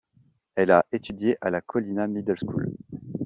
[0.55, 2.73] Elle a étudié à la Colina Middle School.